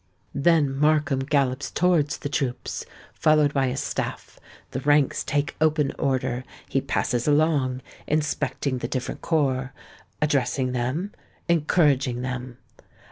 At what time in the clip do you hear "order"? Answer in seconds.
5.99-6.43